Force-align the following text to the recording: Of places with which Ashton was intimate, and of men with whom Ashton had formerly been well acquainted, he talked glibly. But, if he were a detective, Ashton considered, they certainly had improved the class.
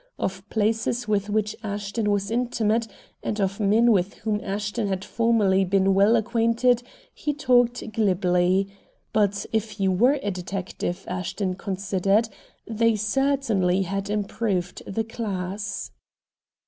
Of 0.17 0.49
places 0.49 1.07
with 1.07 1.29
which 1.29 1.55
Ashton 1.61 2.09
was 2.09 2.31
intimate, 2.31 2.87
and 3.21 3.39
of 3.39 3.59
men 3.59 3.91
with 3.91 4.15
whom 4.15 4.41
Ashton 4.43 4.87
had 4.87 5.05
formerly 5.05 5.63
been 5.63 5.93
well 5.93 6.15
acquainted, 6.15 6.81
he 7.13 7.35
talked 7.35 7.93
glibly. 7.93 8.67
But, 9.13 9.45
if 9.53 9.73
he 9.73 9.87
were 9.87 10.19
a 10.23 10.31
detective, 10.31 11.05
Ashton 11.07 11.53
considered, 11.53 12.29
they 12.65 12.95
certainly 12.95 13.83
had 13.83 14.09
improved 14.09 14.81
the 14.91 15.03
class. 15.03 15.91